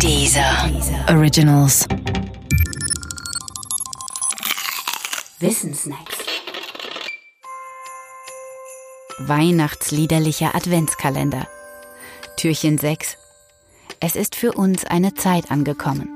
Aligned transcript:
Dieser 0.00 0.70
Originals. 1.08 1.86
Wissensnacks. 5.38 6.18
Weihnachtsliederlicher 9.18 10.54
Adventskalender. 10.54 11.46
Türchen 12.36 12.78
6. 12.78 13.16
Es 14.00 14.16
ist 14.16 14.34
für 14.36 14.52
uns 14.52 14.84
eine 14.84 15.14
Zeit 15.14 15.50
angekommen. 15.50 16.08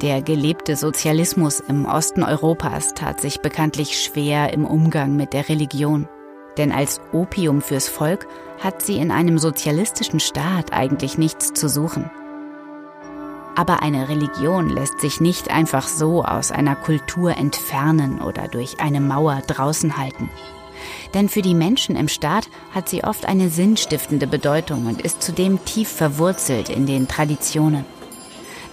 Der 0.00 0.22
gelebte 0.22 0.76
Sozialismus 0.76 1.60
im 1.60 1.84
Osten 1.84 2.22
Europas 2.22 2.94
tat 2.94 3.20
sich 3.20 3.40
bekanntlich 3.40 4.02
schwer 4.02 4.52
im 4.52 4.64
Umgang 4.64 5.16
mit 5.16 5.32
der 5.32 5.48
Religion. 5.48 6.08
Denn 6.56 6.72
als 6.72 7.00
Opium 7.12 7.62
fürs 7.62 7.88
Volk 7.88 8.26
hat 8.60 8.82
sie 8.82 8.98
in 8.98 9.10
einem 9.10 9.38
sozialistischen 9.38 10.20
Staat 10.20 10.72
eigentlich 10.72 11.16
nichts 11.18 11.52
zu 11.52 11.68
suchen. 11.68 12.10
Aber 13.56 13.82
eine 13.82 14.08
Religion 14.08 14.68
lässt 14.68 15.00
sich 15.00 15.20
nicht 15.20 15.50
einfach 15.50 15.88
so 15.88 16.24
aus 16.24 16.52
einer 16.52 16.76
Kultur 16.76 17.36
entfernen 17.36 18.20
oder 18.20 18.48
durch 18.48 18.80
eine 18.80 19.00
Mauer 19.00 19.42
draußen 19.46 19.96
halten. 19.96 20.30
Denn 21.14 21.28
für 21.28 21.42
die 21.42 21.54
Menschen 21.54 21.96
im 21.96 22.08
Staat 22.08 22.48
hat 22.72 22.88
sie 22.88 23.04
oft 23.04 23.26
eine 23.26 23.50
sinnstiftende 23.50 24.26
Bedeutung 24.26 24.86
und 24.86 25.02
ist 25.02 25.22
zudem 25.22 25.64
tief 25.64 25.88
verwurzelt 25.88 26.68
in 26.68 26.86
den 26.86 27.08
Traditionen. 27.08 27.84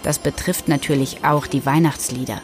Das 0.04 0.20
betrifft 0.20 0.68
natürlich 0.68 1.26
auch 1.26 1.48
die 1.48 1.66
Weihnachtslieder. 1.66 2.41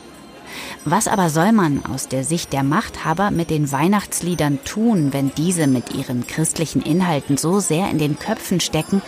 Was 0.86 1.08
aber 1.08 1.30
soll 1.30 1.52
man 1.52 1.86
aus 1.86 2.08
der 2.08 2.24
Sicht 2.24 2.54
der 2.54 2.64
Machthaber 2.64 3.32
mit 3.32 3.50
den 3.50 3.72
Weihnachtsliedern 3.72 4.60
tun, 4.66 5.14
wenn 5.14 5.32
diese 5.36 5.68
mit 5.68 5.94
ihren 5.94 6.28
christlichen 6.28 6.82
Inhalten 6.82 7.38
so 7.38 7.60
sehr 7.60 7.90
in 7.90 7.98
den 7.98 8.20
Köpfen 8.20 8.60
stecken, 8.60 9.02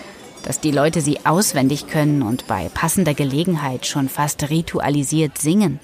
dass 0.43 0.59
die 0.59 0.71
Leute 0.71 1.01
sie 1.01 1.25
auswendig 1.25 1.87
können 1.87 2.21
und 2.21 2.47
bei 2.47 2.69
passender 2.73 3.13
Gelegenheit 3.13 3.85
schon 3.85 4.09
fast 4.09 4.49
ritualisiert 4.49 5.37
singen? 5.37 5.79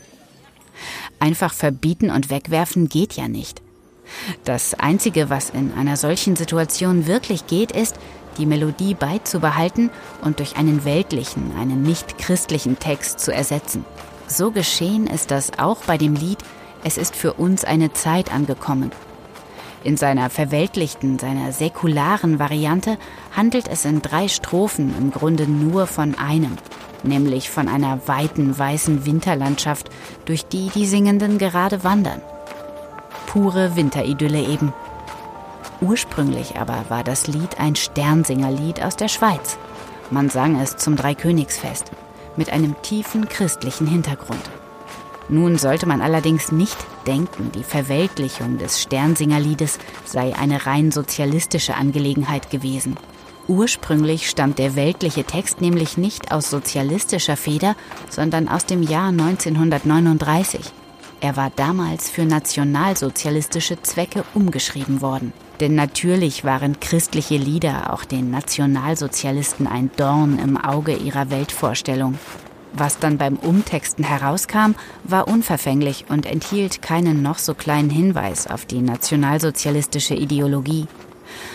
Einfach 1.19 1.53
verbieten 1.53 2.09
und 2.09 2.29
wegwerfen 2.29 2.89
geht 2.89 3.13
ja 3.13 3.27
nicht. 3.27 3.61
Das 4.43 4.73
Einzige, 4.73 5.29
was 5.29 5.49
in 5.49 5.73
einer 5.73 5.97
solchen 5.97 6.35
Situation 6.35 7.07
wirklich 7.07 7.47
geht, 7.47 7.71
ist, 7.71 7.95
die 8.37 8.45
Melodie 8.45 8.93
beizubehalten 8.93 9.89
und 10.21 10.39
durch 10.39 10.55
einen 10.57 10.85
weltlichen, 10.85 11.53
einen 11.57 11.81
nicht 11.81 12.17
christlichen 12.17 12.79
Text 12.79 13.19
zu 13.19 13.33
ersetzen. 13.33 13.85
So 14.31 14.51
geschehen 14.51 15.07
ist 15.07 15.29
das 15.29 15.51
auch 15.59 15.79
bei 15.83 15.97
dem 15.97 16.15
Lied 16.15 16.37
Es 16.85 16.97
ist 16.97 17.17
für 17.17 17.33
uns 17.33 17.65
eine 17.65 17.91
Zeit 17.91 18.33
angekommen. 18.33 18.91
In 19.83 19.97
seiner 19.97 20.29
verweltlichten, 20.29 21.19
seiner 21.19 21.51
säkularen 21.51 22.39
Variante 22.39 22.97
handelt 23.35 23.67
es 23.67 23.83
in 23.83 24.01
drei 24.01 24.29
Strophen 24.29 24.95
im 24.97 25.11
Grunde 25.11 25.47
nur 25.47 25.85
von 25.85 26.17
einem, 26.17 26.57
nämlich 27.03 27.49
von 27.49 27.67
einer 27.67 28.07
weiten 28.07 28.57
weißen 28.57 29.05
Winterlandschaft, 29.05 29.89
durch 30.23 30.45
die 30.45 30.69
die 30.69 30.85
Singenden 30.85 31.37
gerade 31.37 31.83
wandern. 31.83 32.21
Pure 33.27 33.75
Winteridylle 33.75 34.43
eben. 34.43 34.73
Ursprünglich 35.81 36.55
aber 36.55 36.85
war 36.87 37.03
das 37.03 37.27
Lied 37.27 37.59
ein 37.59 37.75
Sternsingerlied 37.75 38.81
aus 38.81 38.95
der 38.95 39.09
Schweiz. 39.09 39.57
Man 40.09 40.29
sang 40.29 40.57
es 40.61 40.77
zum 40.77 40.95
Dreikönigsfest 40.95 41.91
mit 42.37 42.51
einem 42.51 42.81
tiefen 42.81 43.27
christlichen 43.27 43.87
Hintergrund. 43.87 44.49
Nun 45.29 45.57
sollte 45.57 45.85
man 45.85 46.01
allerdings 46.01 46.51
nicht 46.51 46.77
denken, 47.07 47.51
die 47.53 47.63
Verweltlichung 47.63 48.57
des 48.57 48.81
Sternsingerliedes 48.81 49.79
sei 50.03 50.35
eine 50.35 50.65
rein 50.65 50.91
sozialistische 50.91 51.75
Angelegenheit 51.75 52.49
gewesen. 52.49 52.97
Ursprünglich 53.47 54.29
stammt 54.29 54.59
der 54.59 54.75
weltliche 54.75 55.23
Text 55.23 55.61
nämlich 55.61 55.97
nicht 55.97 56.31
aus 56.31 56.49
sozialistischer 56.49 57.37
Feder, 57.37 57.75
sondern 58.09 58.47
aus 58.47 58.65
dem 58.65 58.83
Jahr 58.83 59.09
1939. 59.09 60.61
Er 61.21 61.37
war 61.37 61.51
damals 61.55 62.09
für 62.09 62.25
nationalsozialistische 62.25 63.79
Zwecke 63.83 64.23
umgeschrieben 64.33 65.01
worden. 65.01 65.33
Denn 65.59 65.75
natürlich 65.75 66.43
waren 66.43 66.79
christliche 66.79 67.37
Lieder 67.37 67.93
auch 67.93 68.03
den 68.03 68.31
Nationalsozialisten 68.31 69.67
ein 69.67 69.91
Dorn 69.95 70.39
im 70.39 70.57
Auge 70.57 70.95
ihrer 70.95 71.29
Weltvorstellung. 71.29 72.17
Was 72.73 72.97
dann 72.97 73.19
beim 73.19 73.35
Umtexten 73.35 74.03
herauskam, 74.03 74.71
war 75.03 75.27
unverfänglich 75.27 76.05
und 76.09 76.25
enthielt 76.25 76.81
keinen 76.81 77.21
noch 77.21 77.37
so 77.37 77.53
kleinen 77.53 77.91
Hinweis 77.91 78.47
auf 78.47 78.65
die 78.65 78.81
nationalsozialistische 78.81 80.15
Ideologie. 80.15 80.87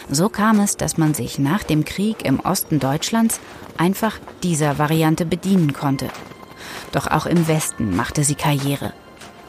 So 0.09 0.29
kam 0.29 0.61
es, 0.61 0.77
dass 0.77 0.97
man 0.97 1.13
sich 1.13 1.41
nach 1.41 1.65
dem 1.65 1.85
Krieg 1.85 2.25
im 2.25 2.39
Osten 2.39 2.79
Deutschlands 2.79 3.41
einfach 3.77 4.21
dieser 4.45 4.79
Variante 4.79 5.27
bedienen 5.27 5.73
konnte. 5.73 6.09
Doch 6.93 7.09
auch 7.09 7.27
im 7.27 7.49
Westen 7.49 7.97
machte 7.97 8.23
sie 8.23 8.37
Karriere. 8.37 8.93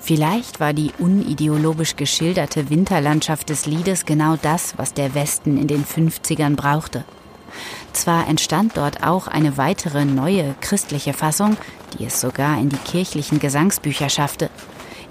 Vielleicht 0.07 0.61
war 0.61 0.71
die 0.71 0.93
unideologisch 0.99 1.97
geschilderte 1.97 2.69
Winterlandschaft 2.69 3.49
des 3.49 3.65
Liedes 3.65 4.05
genau 4.05 4.37
das, 4.41 4.77
was 4.77 4.93
der 4.93 5.13
Westen 5.13 5.57
in 5.57 5.67
den 5.67 5.83
50ern 5.83 6.55
brauchte. 6.55 7.03
Zwar 7.91 8.25
entstand 8.29 8.77
dort 8.77 9.03
auch 9.03 9.27
eine 9.27 9.57
weitere 9.57 10.05
neue 10.05 10.55
christliche 10.61 11.11
Fassung, 11.11 11.57
die 11.91 12.05
es 12.05 12.21
sogar 12.21 12.57
in 12.57 12.69
die 12.69 12.77
kirchlichen 12.77 13.39
Gesangsbücher 13.39 14.07
schaffte. 14.07 14.49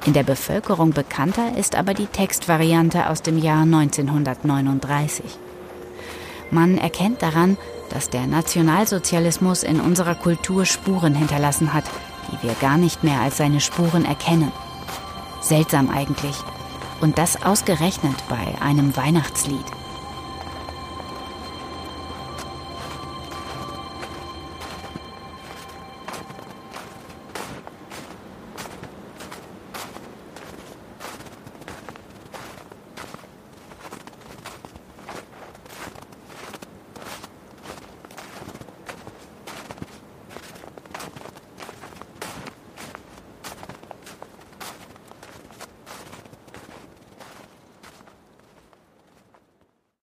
In 0.06 0.14
der 0.14 0.22
Bevölkerung 0.22 0.92
bekannter 0.92 1.58
ist 1.58 1.74
aber 1.74 1.92
die 1.92 2.06
Textvariante 2.06 3.10
aus 3.10 3.20
dem 3.20 3.36
Jahr 3.36 3.64
1939. 3.64 5.26
Man 6.50 6.78
erkennt 6.78 7.20
daran, 7.20 7.58
dass 7.90 8.08
der 8.08 8.26
Nationalsozialismus 8.26 9.62
in 9.62 9.78
unserer 9.78 10.14
Kultur 10.14 10.64
Spuren 10.64 11.14
hinterlassen 11.14 11.74
hat, 11.74 11.84
die 12.32 12.46
wir 12.46 12.54
gar 12.54 12.78
nicht 12.78 13.04
mehr 13.04 13.20
als 13.20 13.36
seine 13.36 13.60
Spuren 13.60 14.06
erkennen. 14.06 14.50
Seltsam 15.46 15.90
eigentlich. 15.90 16.36
Und 17.00 17.18
das 17.18 17.44
ausgerechnet 17.44 18.16
bei 18.28 18.60
einem 18.60 18.96
Weihnachtslied. 18.96 19.75